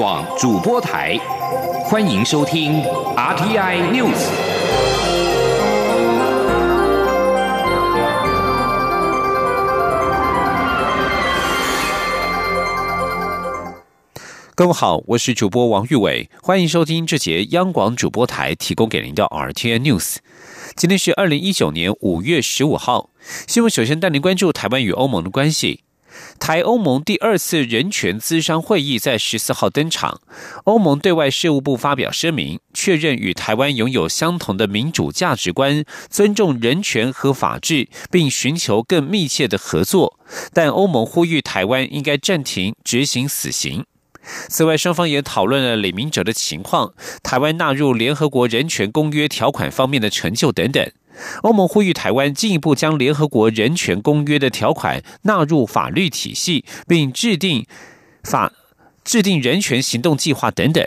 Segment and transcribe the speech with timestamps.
[0.00, 1.14] 广主播台，
[1.84, 2.82] 欢迎收听
[3.14, 4.30] RTI News。
[14.54, 20.16] 各位好，我是主播王玉伟，欢迎收听这节央广主播台提供给您的 RTI News。
[20.76, 23.10] 今天是二零一九年五月十五号，
[23.46, 25.84] 新闻首先带您关注台湾与欧盟的关系。
[26.38, 30.20] 台欧盟第二次人权咨商会议在十四号登场。
[30.64, 40.18] 欧盟对外事务部发表声明，确认与台湾拥有相同的民主价值观，尊重人权和法治，并寻求更密切的合作。
[40.52, 43.84] 但欧盟呼吁台湾应该暂停执行死刑。
[44.48, 46.92] 此外，双方也讨论了李明哲的情况、
[47.22, 50.92] 台湾纳入联合国人权公约条款方面的成就等等。
[51.42, 57.66] 欧盟呼吁台湾进一步将联合国人权公约的条款纳入法律体系，并制定
[58.24, 58.52] 法
[59.04, 60.86] 制定人权行动计划等等。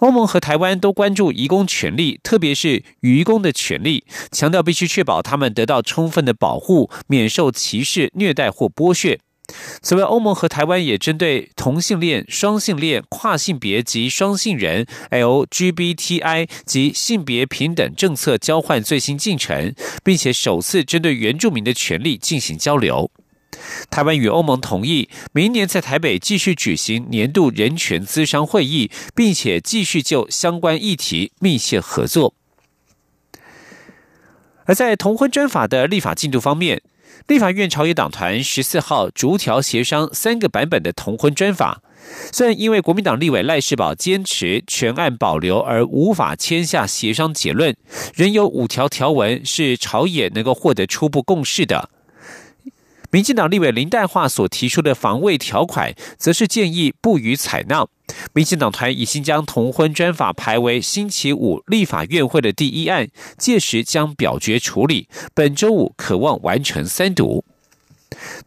[0.00, 9.20] 欧盟和台湾都关注移工权利，特别是渔工的权利，强调必须确保他们得到充分的保护，免受歧视、虐待或剥削。
[9.80, 23.10] 此外，欧盟和台湾也针对同性恋、双性恋、跨性别及双性人 （LGBTI） 及性别平等政策交换最新进程，并且首次针对原住民的权利进行交流。
[23.90, 32.34] 台湾与欧盟同意，明年在台北继续举行年度人权咨商会议，并且继续就相关议题密切合作。
[34.66, 36.82] 而在同婚专法的立法进度方面，
[37.26, 41.82] 立法院朝野党团十四号逐条协商三个版本的同婚专法，
[42.32, 47.76] 虽然因为国民党立委赖世宝坚持全案保留而无法签下协商结论，
[48.14, 51.90] 仍有五条条文是朝野能够获得初步共识的。
[53.10, 57.86] 民进党立委林黛桦所提出的防卫条款，则是建议不予采纳。
[58.34, 65.08] 民进党团已经将同婚专法排为星期五立法院会的第一案，届时将表决处理。
[65.34, 67.44] 本周五渴望完成三读。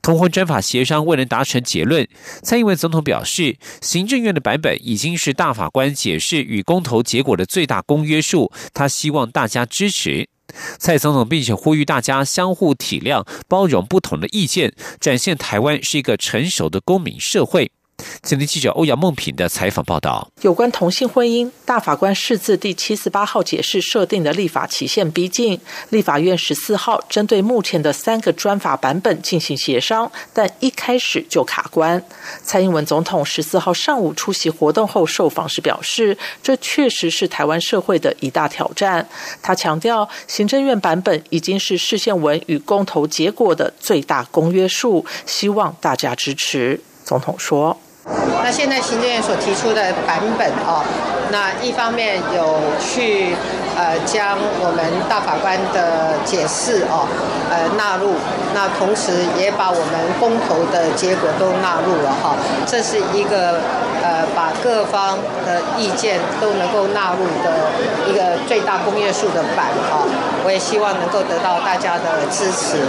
[0.02, 2.08] 同婚专法协商未能达成结论，
[2.44, 10.30] 蔡英文总统表示，行政院的版本已经是大法官解释与公投结果的最大公约数，他希望大家支持。
[10.78, 17.72] 蔡总统并且呼吁大家相互体谅、包容不同的意见，展现台湾是一个成熟的公民社会。
[18.22, 32.04] 今天记者欧阳梦平的采访报道：有关同性婚姻，大法官释字第七十八号解释设定的立法期限逼近，立法院十四号针对目前的三个专法版本进行协商，但一开始就卡关。
[32.44, 39.08] 蔡英文总统十四号上午出席活动后受访时表示，这确实是台湾社会的一大挑战。
[39.42, 46.80] 他强调，行政院版本已经是事宪文与公投结果的最大公约数，希望大家支持。
[47.04, 47.78] 总统说。
[48.44, 50.84] 那现在行政院所提出的版本哦，
[51.32, 53.36] 那一方面有去
[53.78, 57.06] 呃将我们大法官的解释哦
[57.52, 58.16] 呃纳入，
[58.56, 62.36] 那同时也把我们公投的结果都纳入了哈，
[62.66, 63.62] 这是一个
[64.02, 67.70] 呃把各方的意见都能够纳入的
[68.10, 70.02] 一个最大公约数的版哈，
[70.44, 72.82] 我也希望能够得到大家的支持。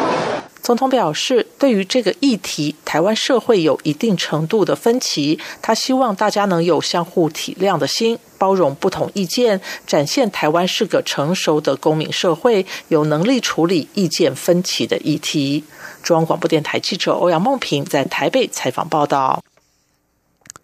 [0.62, 5.38] 总统表示，对于这个议题，台湾社会有一定程度的分歧。
[5.60, 15.64] 他希望大家能有相互体谅的心，包容不同意见，展现台湾是个成熟的公民社会，有能力处理意见分歧的议题。
[16.00, 19.42] 中央广播电台记者欧阳梦平在台北采访报道。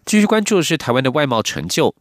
[0.09, 1.93] 继续关注的是台湾的外贸成就。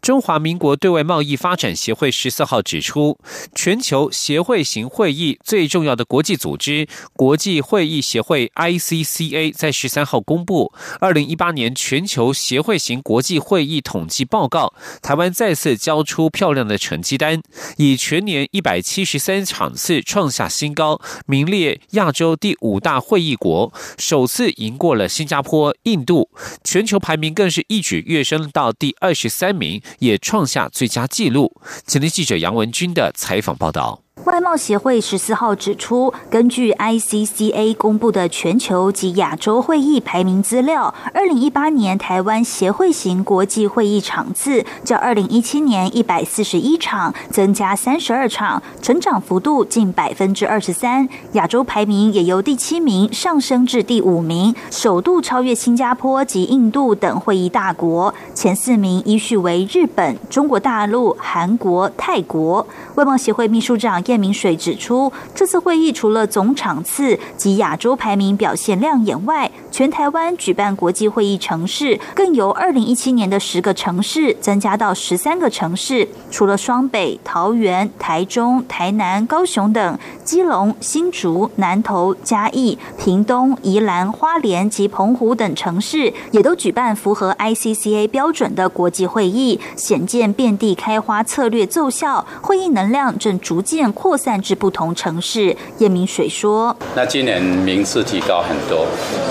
[0.00, 3.18] 中华民国对外贸易发展协会十四号指出，
[3.56, 14.72] 全球协会型会议最重要的国际组织国际会议协会 （ICCA） 在十三号公布二零一八年全球协会型国际会议统计报告，
[15.02, 17.42] 台湾再次交出漂亮的成绩单，
[17.78, 26.30] 以全年一百七十三场次创下新高，名列亚洲第五大会议国，首次赢过了新加坡、印度，
[26.62, 27.50] 全球排名更。
[27.56, 31.58] 是一举跃升到第二十三名，也创下最佳纪录。
[31.86, 34.05] 前天记者杨文军的采访报道。
[34.26, 51.08] 外贸协会十四号指出，根据 ICCA 公布的全球及亚洲会议排名资料，二零一八年台湾协会型国际会议场次较二零一七年一百四十一场增加三十二场，成长幅度近百分之二十三。
[51.32, 58.12] 亚洲排名也由第七名上升至第五名，首度超越新加坡及印度等会议大国。
[58.34, 62.66] 前四名依序为日本、中国大陆、韩国、泰国。
[62.96, 95.54] 外贸协会秘书长叶明水指出，这次会议除了总场次及亚洲排名表现亮眼外，全台湾举办国际会议城市更由二零一七年的十个城市增加到十三个城市，除了双北、桃园、台中、台南、高雄等，基隆、新竹、南投、嘉义、屏东、宜兰、花莲及澎湖等城市也都举办符合 ICCA 标准的国际会议，显见遍地开花策略奏效，会议能量正逐渐扩散至不同城市。
[95.76, 98.86] 叶明水说：“那今年名次提高很多，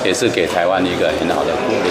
[0.06, 1.90] 也是给台湾一个很好的鼓励。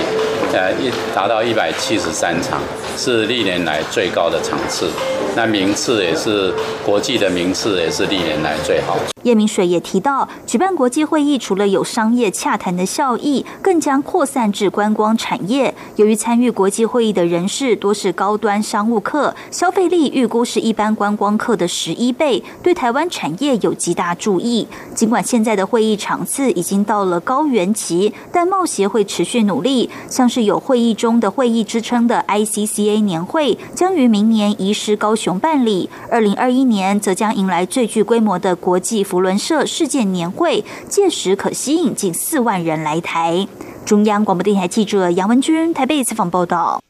[0.52, 2.60] 呃，一达到一百七十三场，
[2.96, 4.90] 是历年来最高的场次。
[5.36, 6.52] 那名次也是
[6.84, 15.74] 国际的名次，也是历年来最好。”叶明水也提到，举办国际会议除了有商业洽谈的效益，更将扩散至观光产业。
[15.96, 24.68] 由于参与国际会议的人士多是高端商务客，消费力预估是一般观光客的十一倍，对台湾产业有极大注意。
[24.94, 35.88] 尽管现在的会议场次已经到了高原期，但贸协会持续努力，像是有会议中的会议之称的 ICCA 年会，将于明年移师高雄办理。
[36.10, 39.04] 二零二一年则将迎来最具规模的国际。
[39.04, 43.46] 福伦社世界年会届时可吸引近四万人来台。
[43.84, 46.82] 中央广播电台记者杨文君台北采访报道。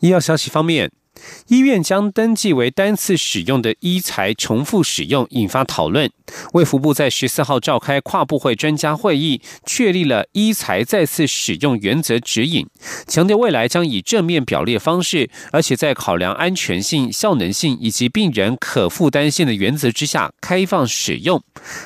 [0.00, 0.90] 医药消息方面。
[1.48, 6.10] 医院将登记为单次使用的医材重复使用，引发讨论。
[6.54, 12.66] 卫福部在十四号召开跨部会专家会议，确立了医材再次使用原则指引，
[13.06, 21.42] 强调未来将以正面表列方式，而且在考量安全性、效能性以及病人可负担性的原则之下开放使用。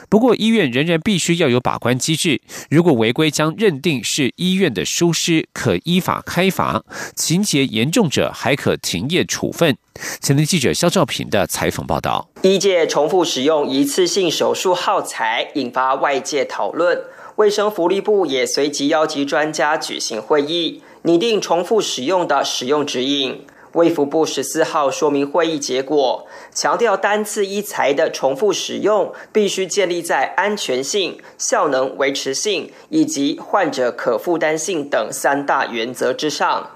[0.08, 2.40] 不过，医院仍然必须要有把关机制，
[2.70, 6.82] 如果违规将认定是医院的疏失，可依法开罚；
[7.14, 9.20] 情节严重者还可停业。
[9.30, 9.76] 处分。
[10.20, 17.00] 前天记者肖兆平的采访报道：医界重复使用一次性手术耗材，引发外界讨论。
[17.36, 23.46] 卫生福利部也随即邀集专家举行会议，拟定重复使用的使用指引。
[23.74, 36.68] 卫福部十四号说明会议结果，强调单次医材的重复使用必须建立在安全性、效能维持性以及患者可负担性等三大原则之上。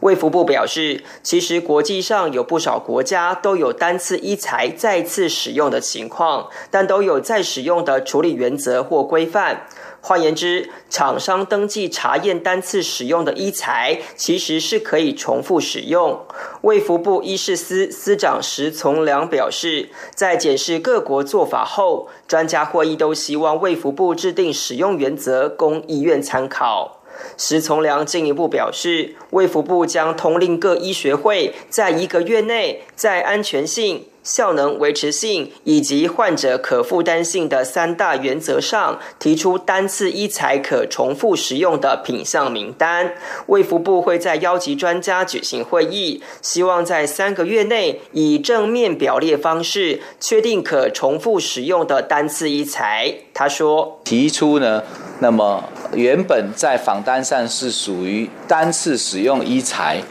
[0.00, 9.66] 卫福部表示，其实国际上有不少国家都有单次医材再次使用的情况，但都有再使用的处理原则或规范。
[10.00, 16.20] 换言之，厂商登记查验单次使用的医材，其实是可以重复使用。
[16.62, 26.97] 卫福部医事司司长石从良表示，在检视各国做法后，专家会议都希望卫福部制定使用原则，供医院参考。
[27.36, 34.07] 石从良进一步表示，卫福部将通令各医学会，在一个月内，在安全性。
[34.22, 43.14] 效能维持性以及患者可负担性的三大原则上，提出单次医材可重复使用的品项名单。
[43.46, 53.14] 卫福部会在邀集专家举行会议，希望在三个月内以正面表列方式确定可重复使用的单次医材。
[53.32, 54.82] 他说：“提出呢，
[55.20, 60.02] 那么原本在访单上是属于单次使用医材，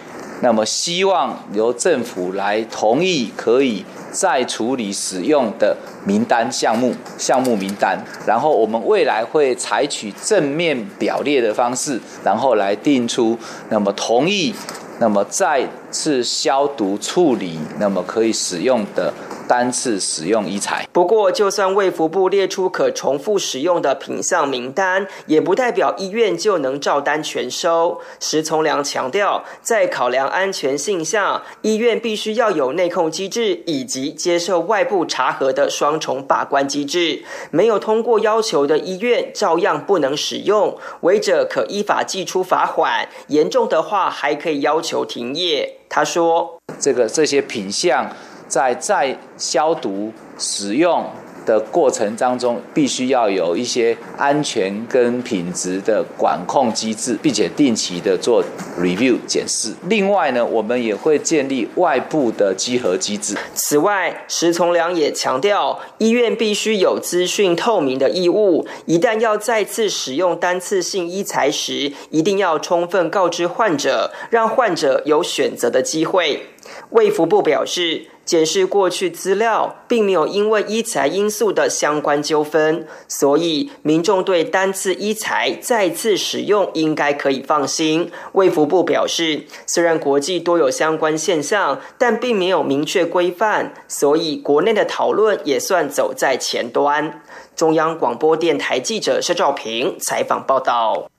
[0.42, 5.76] 那么希望由政府来同意可以。”再处理使用的
[6.06, 13.38] 名单项目，项目名单，然后我们未来会采取正面表列的方式，然后来定出
[13.70, 14.56] 那么同意，
[15.00, 19.14] 那么再次消毒处理，那么可以使用的。
[19.48, 20.88] 单次使用医材。
[20.92, 28.00] 不过，就算卫福部列出可重复使用的品项名单，也不代表医院就能照单全收。
[28.20, 37.24] 石从良强调，在考量安全性下，医院必须要有内控机制以及接受外部查核的双重把关机制。
[37.50, 40.78] 没有通过要求的医院，照样不能使用。
[41.02, 45.78] 违者可依法寄出罚款，严重的话还可以要求停业。
[45.90, 48.10] 他说：“这个这些品项。”
[48.48, 51.06] 在再消毒使用
[51.46, 58.44] 的过程当中，必须要有一些安全跟品质的管控机制，并且定期的做
[58.78, 59.72] review 检视。
[59.88, 63.38] 另外呢，我们也会建立外部的稽核机制。
[63.54, 68.68] 此外，石从良也强调，医院必须有资讯透明的义务。
[68.86, 76.48] 一旦要再次使用单次性医材时，一定要充分告知患者，让患者有选择的机会。
[76.92, 78.08] 卫福部表示。
[78.28, 88.12] 检视过去资料，并没有因为医材因素的相关纠纷，所以民众对单次医材再次使用应该可以放心。
[88.34, 97.22] 卫福部表示，虽然国际多有相关现象，但并没有明确规范，所以国内的讨论也算走在前端。
[97.56, 101.10] 中央广播电台记者施兆平采访报道。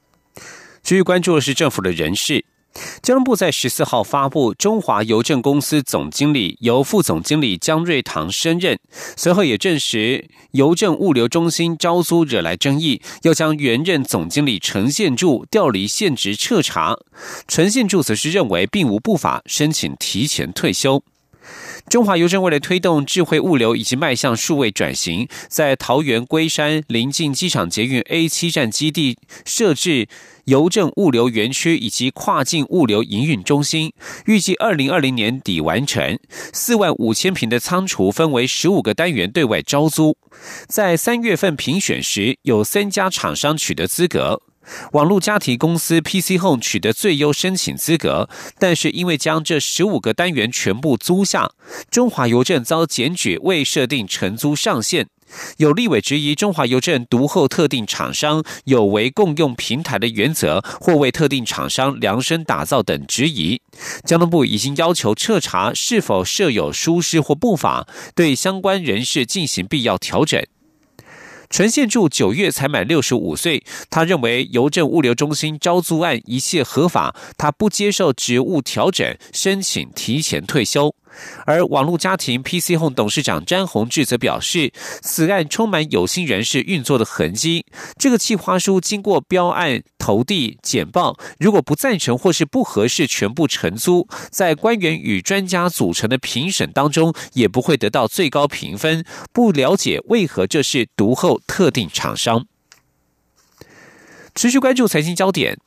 [0.83, 2.45] 至于关注的是政府的人事。
[3.09, 8.79] 交通部在十四号发布，中华邮政公司总经理由副总经理江瑞堂升任。
[9.17, 16.99] 随后也证实，邮政物流中心招租惹来争议，要将原任总经理陈宪柱调离现职彻查。
[17.47, 21.03] 陈宪柱则是认为并无不法，申请提前退休。
[21.89, 30.07] 中华邮政为了推动智慧物流以及迈向数位转型，在桃园龟山临近机场捷运 A 七站基地设置
[30.49, 33.93] 邮政物流园区以及跨境物流营运中心，
[34.25, 36.19] 预计二零二零年底完成。
[36.55, 40.17] 四万五千平的仓储分为十五个单元对外招租，
[40.67, 44.41] 在三月份评选时，有三家厂商取得资格。
[44.93, 51.53] 网络家庭公司 PC Home 取得最优申请资格，但是因为将这十五个单元全部租下，
[51.91, 55.09] 中华邮政遭检举未设定承租上限。
[55.59, 63.61] 有立委质疑中华邮政独后特定厂商有违共用平台的原则，或为特定厂商量身打造等质疑。
[64.05, 70.43] 交通部已经要求彻查是否设有疏失或不法，对相关人士进行必要调整。
[71.51, 80.95] 陈宪柱九月才满六十五岁，他认为邮政物流中心招租案一切合法，他不接受职务调整，申请提前退休。
[81.47, 87.65] 而网络家庭 PC Home 董事长詹宏志则表示，此案充满有心人士运作的痕迹。
[87.99, 99.05] 这个计划书经过标案、投递、简报，如果不赞成或是不合适，全部承租，在官员与专家组成的评审当中，也不会得到最高评分。
[99.33, 102.47] 不了解为何这是独后特定厂商。
[104.35, 105.59] 持续关注财经焦点。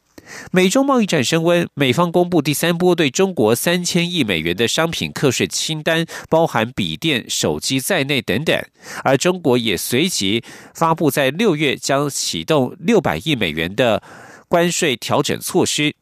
[0.51, 8.59] 美中贸易战升温，美方公布第三波对中国三千亿美元的商品课税清单，包含笔电、手机在内等等。
[9.03, 14.01] 而中国也随即发布，在六月将启动六百亿美元的
[14.47, 15.95] 关税调整措施。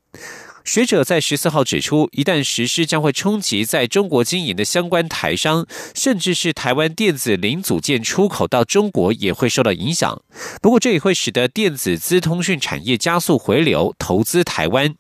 [0.69, 10.21] 学者在十四号指出，一旦实施，将会冲击在中国经营的相关台商，甚至是台湾电子零组件出口到中国也会受到影响。
[10.61, 14.93] 不过，这也会使得电子资通讯产业加速回流投资台湾。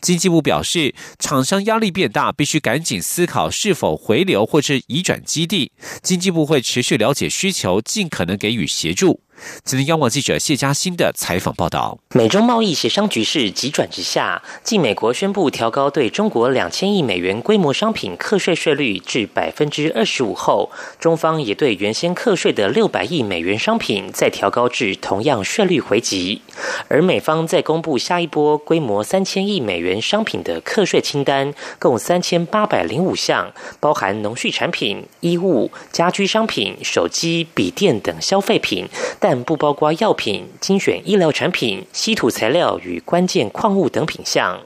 [0.00, 5.72] 经济部表示，厂商压力变大，必须赶紧思考是否回流或是移转基地。
[6.00, 9.20] 经济部会持续了解需求，尽可能给予协助。
[9.64, 26.42] 今天央广记者谢嘉欣的采访报道：美中贸易协商局势急转直下，继美国宣布调高对中国两千亿美元规模商品课税税率至百分之二十五后，中方也对原先课税的六百亿美元商品再调高至同样税率回击。
[26.88, 38.86] 而美方在公布下一波规模三千亿美元商品的课税清单，共三千八百零五项，包含农畜产品、衣物、家居商品、手机、笔电等消费品。
[39.20, 44.58] 但但不包括药品、精选医疗产品、稀土材料与关键矿物等品项。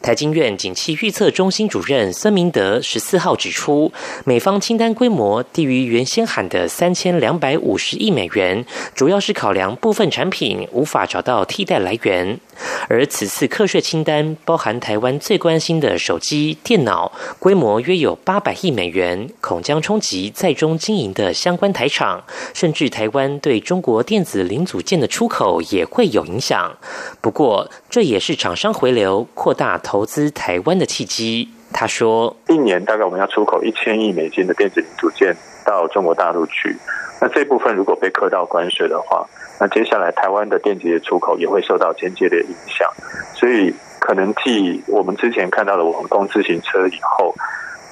[0.00, 3.92] 台经院景气预测中心主任孙明德十四号指出，
[4.24, 8.64] 美方清单规模低于原先喊的三千两百五十亿美元，
[8.94, 12.38] 主要是考量部分产品无法找到替代来源。
[12.88, 26.76] 而此次课税清单包含台湾最关心的手机、电脑，规模约有八百亿美元，恐将冲击在中经营的相关台厂，甚至台湾对中国电子零组件的出口也会有影响。
[27.20, 31.46] 不过，这也是厂商回流、扩大投资台湾的契机。
[31.74, 36.74] 他说：“一年大概我们要出口一千亿美金的电子零组件到中国大陆去，
[37.20, 39.28] 那这部分如果被课到关税的话。”
[39.60, 42.88] 那接下来，台湾的电子的出口也会受到间接的影响，
[43.34, 47.34] 所以可能继我们之前看到的网通自行车以后，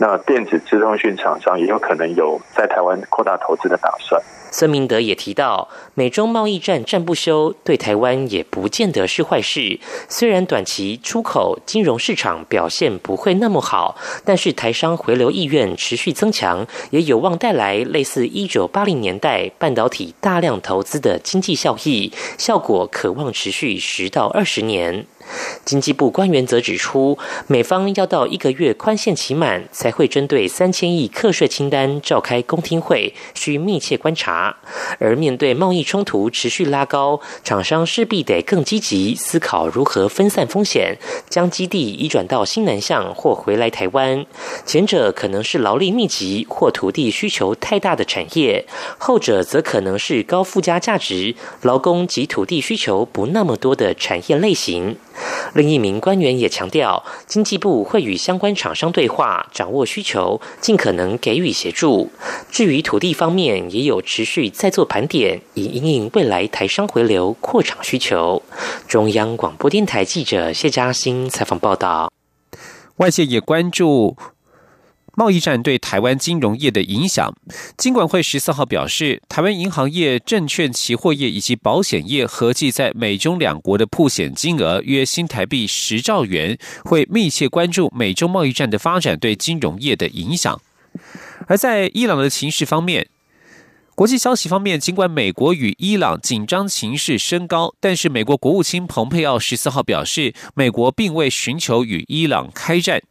[0.00, 4.18] 那电子资通讯厂商也有可能有在台湾扩大投资的打算。
[4.50, 9.78] 孙明德也提到，美中贸易战战不休，对台湾也不见得是坏事。
[10.08, 25.06] 虽然短期出口、金融市场表现不会那么好，但是台商回流意愿持续增强，也有望带来类似一九八零年代半导体大量投资的经济效益，效果可望持续十到二十年。
[25.64, 34.56] 经济部官员则指出，美方要到一个月宽限期满，才会针对三千亿课税清单召开公听会，需密切观察。
[34.98, 40.96] 而面对贸易冲突持续拉高，厂商势必得更积极思考如何分散风险，
[41.28, 44.24] 将基地移转到新南向或回来台湾。
[44.64, 48.66] 前者可能是劳力密集或土地需求太大的产业，
[48.98, 54.96] 后者则可能是高附加价值、劳工及土地需求不那么多的产业类型。
[55.54, 62.10] 另一名官员也强调，经济部会与相关厂商对话，掌握需求，尽可能给予协助。
[62.50, 68.42] 至于土地方面，也有持续在做盘点，以应应未来台商回流扩厂需求。
[68.86, 72.12] 中央广播电台记者谢嘉欣采访报道。
[72.96, 74.16] 外界也关注。
[75.20, 77.30] 贸易战对台湾金融业的影响，
[77.76, 90.58] 金管会十四号表示，台湾银行业、证券期货业以及保险业合计在美中两国的铺险金额约新台币十兆元，会密切关注美中贸易战的发展对金融业的影响。
[91.46, 93.06] 而在伊朗的情势方面，
[93.94, 103.02] 国际消息方面，尽管美国与伊朗紧张情势升高，但是美国国务卿蓬佩奥十四号表示，美国并未寻求与伊朗开战。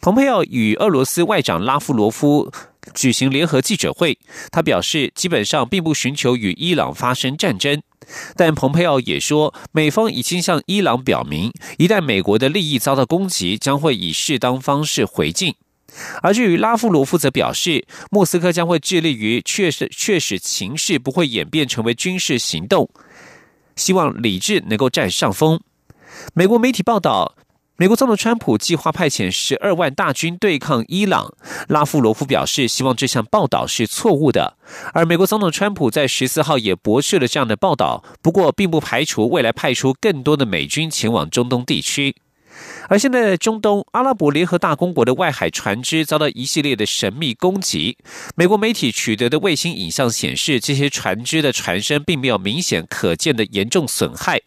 [0.00, 2.50] 蓬佩奥与俄罗斯外长拉夫罗夫
[2.94, 4.18] 举行联合记者会，
[4.50, 7.82] 他表示基本上并不寻求与伊朗发生战争，
[8.36, 15.54] 但蓬佩奥也说，美方已经向伊朗表明，一旦美国的利益遭到攻击，将会以适当方式回敬。
[16.22, 22.88] 而至于拉夫罗夫则表示，莫斯科将会致力于确实确使情势不会演变成为军事行动，
[23.76, 25.60] 希望理智能够占上风。
[26.32, 27.36] 美国媒体报道。
[27.80, 31.32] 美国总统川普计划派遣十二万大军对抗伊朗，
[31.66, 34.58] 拉夫罗夫表示希望这项报道是错误的。
[34.92, 42.14] 而美国总统川普在十四号也驳斥了这样的报道，不过并不排除未来派出更多的美军前往中东地区。
[42.90, 47.96] 而现在中东阿拉伯联合大公国的外海船只遭到一系列的神秘攻击，
[48.36, 54.42] 美国媒体取得的卫星影像显示，这些船只的船身并没有明显可见的严重损害。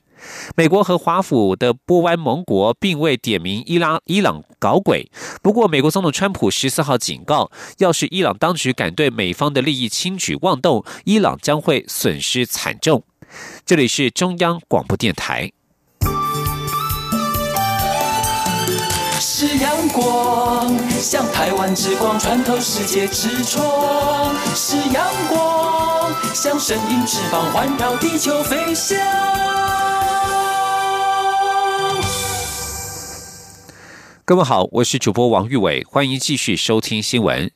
[0.55, 5.09] 美国和华府的波湾盟国并未点名伊拉伊朗搞鬼，
[5.41, 13.03] 不过美国总统川普十四号警告，要是伊朗当局敢对美方的利益轻举妄动，伊朗将会损失惨重。
[13.65, 15.51] 这里是中央广播电台。
[19.19, 28.97] 是阳光，像台湾之光穿透世界之窗；是阳光，像神鹰翅膀环绕地球飞翔。
[34.25, 37.51] 各位好，我是主播王玉伟，欢迎继续收听新闻。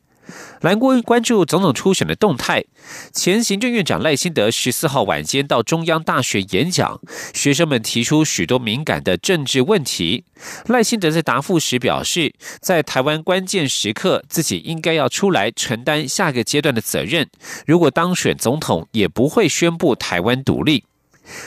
[0.59, 2.65] 蓝光关注总统初选的动态。
[3.13, 6.99] 前行政院长赖清德十四号晚间到中央大学演讲，
[7.33, 10.25] 学生们提出许多敏感的政治问题。
[10.65, 17.29] 赖清德在答复时表示，在台湾关键时刻，自己应该要出来承担下个阶段的责任。
[17.65, 20.83] 如果当选总统，也不会宣布台湾独立。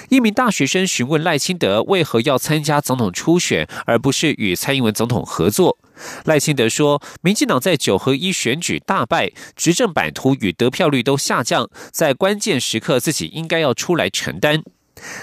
[0.08, 5.78] 一名大学生询问赖清德为何要参加总统初选，而不是与蔡英文总统合作。
[6.24, 14.62] 赖清德说：“民进党在九合一选举大败，执政版图与得票率都下降，在关键时刻自己应该要出来承担。”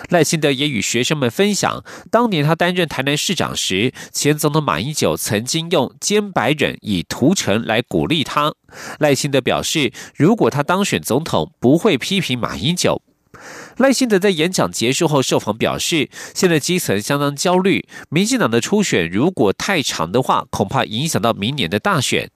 [0.10, 8.54] 赖清德也与学生们分享，当年他担任台南市长时，前总统马英九曾经用“兼白忍以屠城”来鼓励他。
[9.00, 13.04] 赖清德表示，如果他当选总统，不会批评马英九。
[13.78, 22.32] 赖幸德在演讲结束后受访表示，现在基层相当焦虑，民进党的初选如果太长的话，恐怕影响到明年的大选。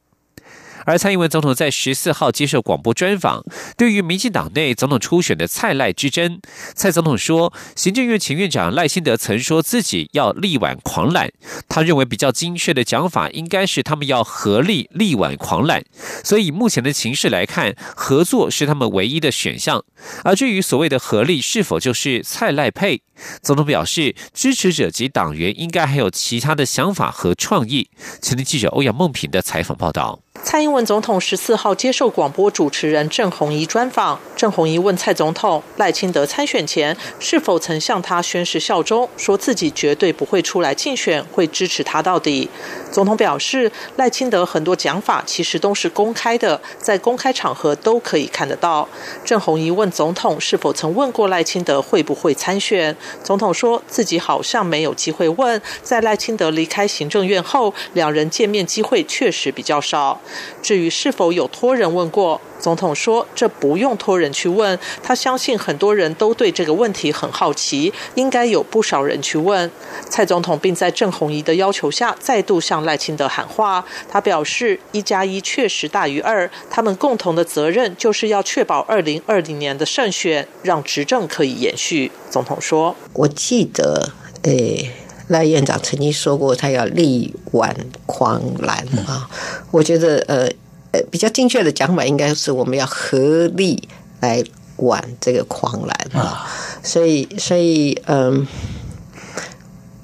[0.85, 3.43] 而蔡英文总统在十四号接受广播专访，
[3.77, 6.39] 对于民进党内总统初选的蔡赖之争，
[6.75, 11.31] 蔡总统说，行政院前院长赖幸德曾说自己要力挽狂澜，
[11.67, 15.83] 他认为比较精确的讲法应该是他们要合力力挽狂澜，
[16.23, 19.83] 所以目前的情势来看，合作是他们唯一的选项。
[20.23, 23.01] 而至于所谓的合力是否就是蔡赖配，
[23.41, 27.89] 总统表示，支持者及党员应该还有其他的想法和创意。
[28.21, 30.19] 前天记者欧阳梦平的采访报道。
[30.43, 42.49] 蔡英文总统十四号接受广播主持人郑红怡专访，郑红怡问蔡总统赖清德参选前是否曾向他宣誓效忠，说自己绝对不会出来竞选，会支持他到底。
[42.91, 48.87] 总统表示，赖清德很多讲法其实都是公开的，在公开场合都可以看得到。
[49.23, 60.19] 郑红仪问总统是否曾问过赖清德会不会参选，总统说自己好像没有机会问，在赖清德离开行政院后，两人见面机会确实比较少。
[60.61, 69.71] 至于是否有托人问过，总统说这不用托人去问，他相信很多人都对这个问题很好奇，应该有不少人去问。
[70.09, 82.11] 蔡总统并在郑红仪的要求下，再度向赖清德喊话，他表示一加一确实大于二，他们共同的责任就是要确保二零二零年的胜选，让执政可以延续。
[82.29, 84.11] 总统说：“我记得，
[84.43, 84.91] 诶。”
[85.27, 87.73] 赖院长曾经说过，他要力挽
[88.05, 89.29] 狂澜啊！
[89.71, 90.45] 我觉得，呃
[90.91, 93.87] 呃，比较精确的讲法应该是我们要合力
[94.19, 94.43] 来
[94.75, 96.45] 挽这个狂澜啊！
[96.83, 98.45] 所以，所以，嗯，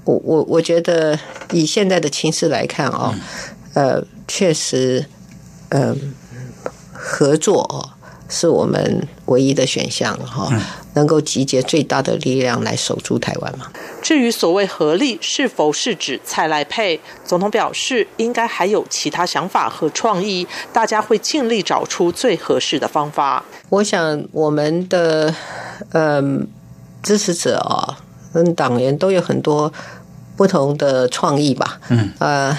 [0.06, 1.20] 我我我觉得
[1.52, 3.14] 以现在的情势来看哦，
[3.74, 5.06] 呃，确实，
[5.70, 6.14] 嗯，
[6.94, 7.98] 合作哦。
[8.30, 10.52] 是我们唯一的选项哈，
[10.96, 13.72] 能够集结最大的力量来守住台湾嘛？
[14.02, 23.46] 至于所谓合力是否是指蔡赖配，总统表示应该还有其他想法和创意，大家会尽力找出最合适的方法。
[23.70, 25.34] 我想我们的
[25.94, 26.46] 嗯
[27.02, 27.98] 支持者啊，
[28.34, 29.72] 跟党员都有很多
[30.38, 31.80] 不同的创意吧。
[31.90, 32.58] 嗯，呃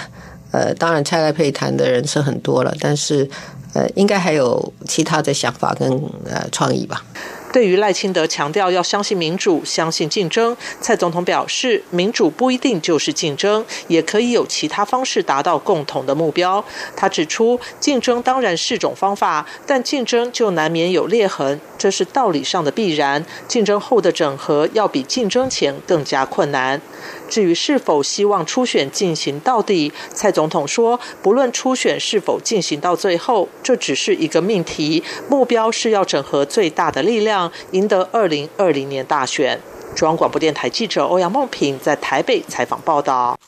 [0.50, 3.30] 呃，当然蔡赖配谈的人是很多了，但是。
[3.74, 5.88] 呃，应该还有其他的想法跟
[6.24, 7.04] 呃创意吧。
[7.52, 16.64] 对于赖清德强调要相信民主、相信竞争，蔡总统表示，民主不一定就是竞争，也可以有其他方式达到共同的目标。
[16.96, 23.24] 他指出，竞争当然是种方法，但竞争就难免有裂痕，这是道理上的必然。
[23.46, 26.80] 竞争后的整合要比竞争前更加困难。
[27.28, 39.60] 至于是否希望初选进行到底，蔡总统说，不论初选是否进行到最后，这只是一个命题，目标是要整合最大的力量，赢得二零二零年大选。
[39.94, 43.38] 中央广播电台记者欧阳梦平在台北采访报道。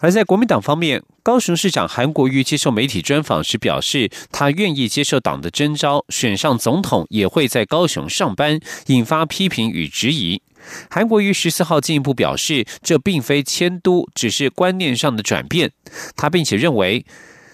[0.00, 10.40] 而在国民党方面，高雄市长韩国瑜接受媒体专访时表示，他愿意接受党的征召，选上总统也会在高雄上班，引发批评与质疑。
[10.88, 15.70] 韩国瑜十四号进一步表示，这并非迁都，只是观念上的转变。
[16.16, 17.04] 他并且认为，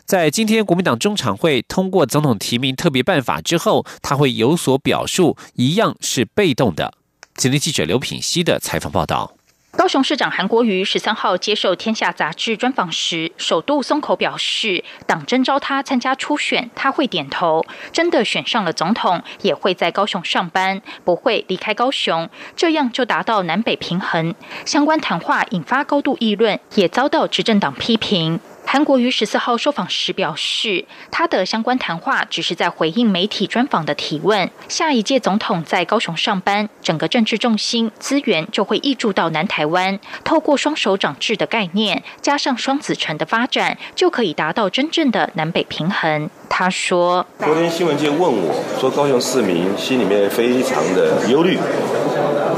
[0.04, 6.94] 在今天国民党中常会通过总统提名特别办法之后，他会有所表述，一样是被动的。
[7.34, 9.34] 吉林记者刘品熙的采访报道。
[9.76, 17.66] 高雄市长韩国瑜十三号接受《天下》杂志专访时，首度松口表示，党征召他参加初选，他会点头。
[17.92, 24.34] 真的选上了总统，也会在高雄上班，不会离开高雄，这样就达到南北平衡。
[24.64, 28.38] 相关谈话引发高度议论，也遭到执政党批评。
[28.66, 34.50] 韩国瑜十四号受访时表示，他的相关谈话只是在回应媒体专访的提问。
[34.68, 39.98] 下一届总统在高雄上班，整个政治重心资源就会溢注到南台湾。
[40.24, 46.28] 透过双手掌制的概念，加上双子城的发展，就可以达到真正的南北平衡。
[46.48, 51.58] 他说：“昨天新闻界问我说，高雄市民心里面非常的忧虑，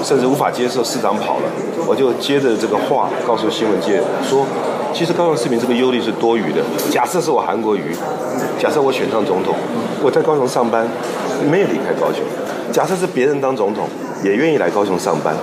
[0.02, 1.42] 甚至无法接受市长跑了。
[1.86, 4.44] 我就接着这个话告诉新闻界说。”
[4.94, 6.62] 其实高雄市民这个忧虑是多余的。
[6.90, 7.94] 假设是我韩国瑜，
[8.58, 9.54] 假设我选上总统，
[10.02, 10.88] 我在高雄上班，
[11.50, 12.24] 没有离开高雄。
[12.72, 13.86] 假设是别人当总统，
[14.24, 15.36] 也愿意来高雄上班，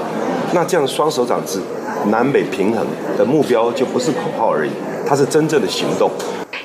[0.54, 1.60] 那这样双手掌制、
[2.08, 2.84] 南北平衡
[3.16, 4.72] 的目标就不是口号而已，
[5.06, 6.10] 它是真正的行动。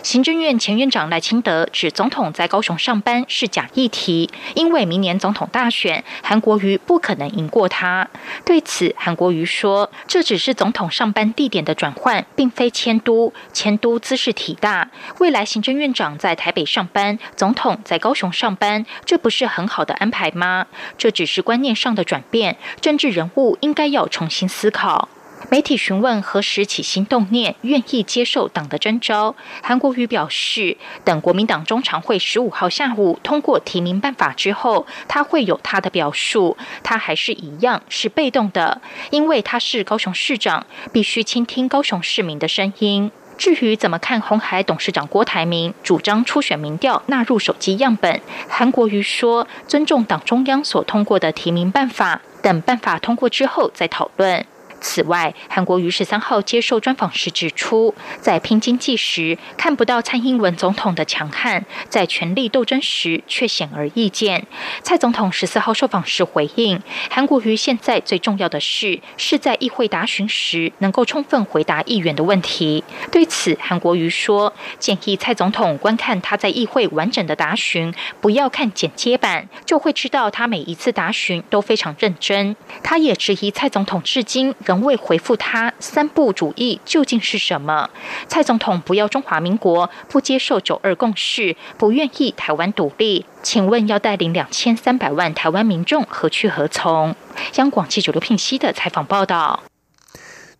[0.08, 8.08] 行政院前院长赖清德指，总统在高雄上班是假议题，因为明年总统大选，韩国瑜不可能赢过他。
[8.42, 13.34] 对此，韩国瑜说，这只是总统上班地点的转换，并非迁都。
[13.52, 20.64] 迁都姿势体大，未来行政院长在台北上班，总统在高雄上班，这不是很好的安排吗？
[20.96, 25.10] 这只是观念上的转变，政治人物应该要重新思考。
[25.50, 36.56] 媒体询问何时起心动念，愿意接受党的征召，韩国瑜表示，等国民党中常会十五号下午通过提名办法之后，他会有他的表述。
[36.82, 43.10] 他还是一样是被动的，因为他是高雄市长，必须倾听高雄市民的声音。
[43.38, 54.44] 至于怎么看红海董事长郭台铭主张初选民调纳入手机样本，韩国瑜说尊重党中央所通过的提名办法，等办法通过之后再讨论。
[54.80, 64.46] 此外，韩国瑜十三号接受专访时指出，在拼经济时看不到蔡英文总统的强悍，在权力斗争时却显而易见。
[64.82, 72.84] 蔡总统十四号受访时回应，韩国瑜现在最重要的事是在议会答询时能够充分回答议员的问题。
[73.10, 82.54] 对此，韩国瑜说，建议蔡总统观看他在议会完整的答询，不要看剪接版，就会知道他每一次答询都非常认真。
[82.82, 84.54] 他也质疑蔡总统至今。
[84.68, 87.88] 仍未回复他三不主义究竟是什么？
[88.28, 93.24] 蔡总统不要中华民国，不接受九二共识，不愿意台湾独立。
[93.42, 97.16] 请问要带领两千三百万台湾民众何去何从？
[97.54, 99.62] 央广记者刘聘熙的采访报道。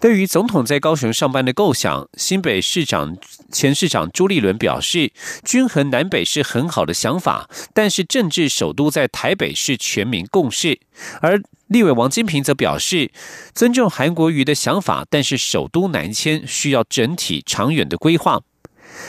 [0.01, 3.15] 对于总统在高雄上班的构想，新北市长
[3.53, 5.13] 前市长朱立伦表示，
[5.45, 10.81] 均衡南北是很好的想法，但是政治首都在台北是全民共识。
[11.21, 13.11] 而立委王金平则表示，
[13.55, 18.43] 尊重韩国瑜的想法，但是首都南迁需要整体长远的规划。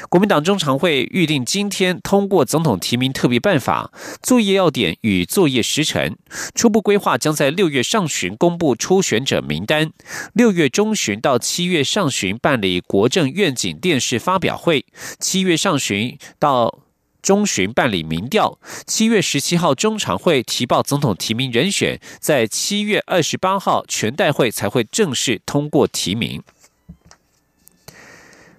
[0.09, 3.91] 国民党中常会预定今天通过总统提名特别办法
[4.21, 6.15] 作业要点与作业时程，
[6.53, 9.91] 初步规划将在六月上旬公布初选者名单，
[10.33, 14.85] 六月中旬到七月上旬办理国政愿景电视发表会，
[15.19, 16.79] 七月上旬到
[17.21, 26.41] 中旬办理民调，七月十七号中常会提报总统提名人选，在七月二十八号全代会才会正式通过提名。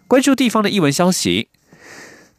[0.06, 1.48] 关注地方的一文消息。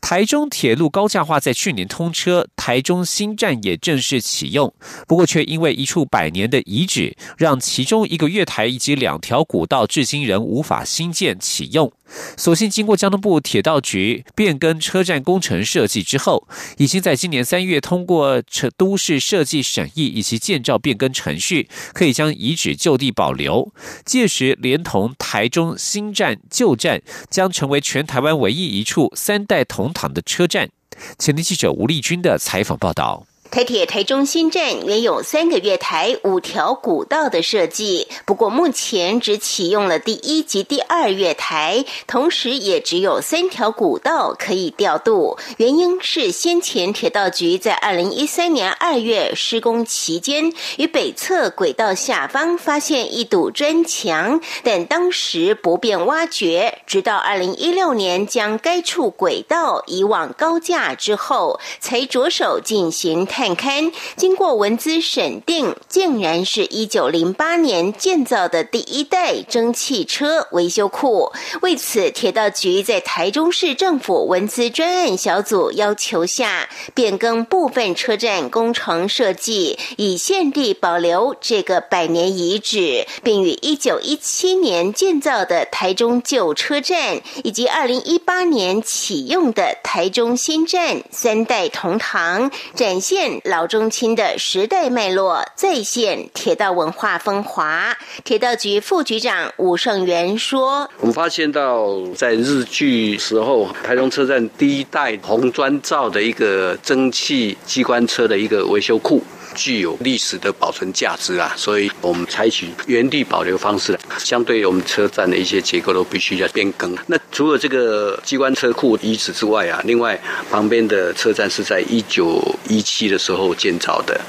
[0.01, 4.73] 台中铁路高架化在去年通车，台中新站也正式启用。
[5.07, 11.93] 不过，却因为一处百年的遗址，让其中一个月台以及两条古道至今仍无法新建启用。
[12.37, 16.47] 所幸经过交通部铁道局变更车站工程设计之后，
[16.77, 23.71] 已经在今年三月通过城都市设计审议以及建造变更程序，可以将遗址就地保留。
[24.05, 30.69] 届时，连同台中新站旧站，将成为全台湾唯一一处三代同堂的车站。
[31.17, 33.25] 前天记者吴丽君的采访报道。
[33.51, 45.37] 台铁台中新站原有三个月台、五条古道的设计，不过目前只启用了第一及第二月台，同时也只有三条古道可以调度。
[45.57, 63.27] 原因是先前铁道局在二零一三年二月施工期间，于北侧轨道下方发现一堵砖墙，但当时不便挖掘，直到二零一六年将该处轨道移往高架之后，才着手进行。
[63.41, 71.31] 看看，经过文资审定，竟然是一九零八年建造的第一代蒸汽车维修库。
[71.63, 93.30] 为此，铁道局在台中市政府文资专案小组要求下，变更部分车站工程设计，以限地保留这个百年遗址，并与一九一七年建造的台中旧车站以及二零一八年启用的台中新站三代同堂，展现。
[93.43, 97.95] 老中青的时代脉络再现铁道文化风华。
[98.23, 109.21] 铁道局副局长武胜元说：“我们发现到在日据时候，台中车站第一代红砖造的一个蒸汽机关车的一个维修库。”
[109.55, 113.97] 具有历史的保存价值啊，所以我们采取原地保留方式。
[114.17, 116.95] 相对于我们车站的一些结构都必须要变更。
[117.07, 124.19] 那除了这个机关车库遗址之外啊，另外旁边的车站是在一九一七的时候建造的，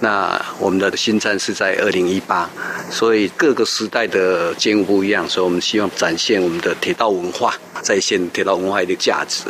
[0.00, 2.48] 那我们的新站是在二零一八，
[2.90, 9.44] 所以各个时代的建物不一样，所以我们希望展现我们的铁道文化，再现铁道文化的价值。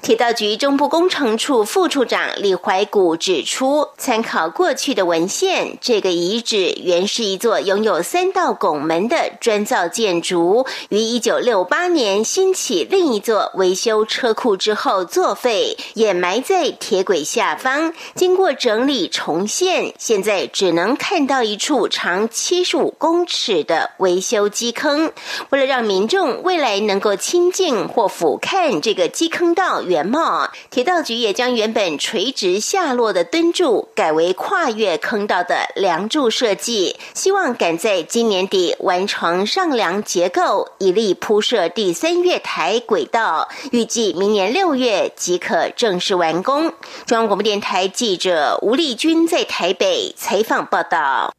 [0.00, 4.71] 铁道局中部工程处副处长李怀古指出，参考过。
[4.72, 17.92] 过去的文献，这个遗址原是一座拥有三道拱门的砖造建筑，于一九六八年兴起另一座维修车库之后作废，掩埋在铁轨下方。
[18.14, 25.12] 经过整理重现，现在只能看到一处长七十五公尺的维修基坑。
[25.50, 34.61] 为了让民众未来能够亲近或俯瞰这个基坑道原貌，铁道局也将原本垂直下落的墩柱改为跨。
[34.62, 43.48] 跨越坑道的梁柱设计，希望赶在今年底完成上梁结构，以利铺设第三月台轨道。
[43.72, 46.72] 预计明年六月即可正式完工。
[47.06, 51.34] 中央广播电台记者吴丽君在台北采访报道。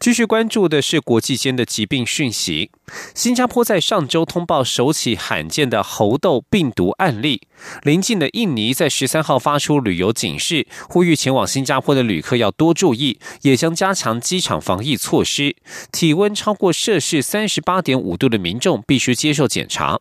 [0.00, 2.70] 继续关注的是国际间的疾病讯息。
[3.14, 7.42] 新加坡在上周通报首起罕见的猴痘病毒案例。
[7.82, 15.54] 邻近的印尼在十三号发出旅游警示，呼吁前往新加坡的旅客要多注意，也将加强机场防疫措施。
[15.92, 20.00] 体温超过摄氏三十八点五度的民众必须接受检查。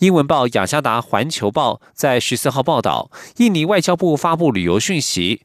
[0.00, 5.42] 英文报雅加达环球报在十四号报道，印尼外交部发布旅游讯息。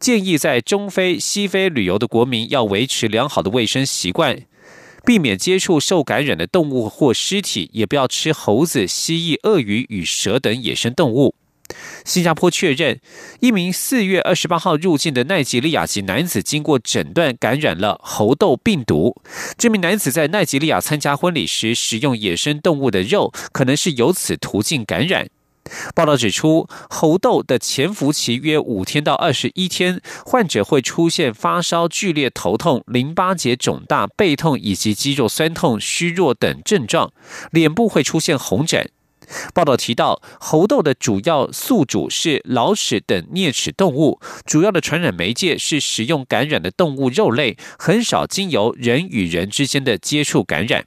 [0.00, 4.44] 建议在中非、西非旅游的国民要维持良好的卫生习惯，
[5.04, 11.34] 避免接触受感染的动物或尸体，也不要吃猴子、蜥蜴、鳄鱼与蛇等野生动物。
[12.04, 12.98] 新加坡确认，
[13.40, 19.20] 一名四月二十八号入境的奈及利亚籍男子经过诊断感染了猴痘病毒。
[19.58, 25.28] 这名男子在奈及利亚参加婚礼时食用野生动物的肉，可能是由此途径感染。
[25.94, 37.12] 报道指出，猴痘的潜伏期约五天到二十一天，患者会出现发烧、剧烈头痛、淋巴结肿大、背痛以及肌肉酸痛、虚弱等症状，
[37.50, 38.90] 脸部会出现红疹。
[39.52, 50.86] 报道提到，猴痘的主要宿主是老鼠等啮齿动物，主要的传染媒介是食用感染的动物肉类，很少经由人与人之间的接触感染。